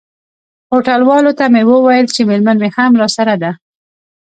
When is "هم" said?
2.75-2.91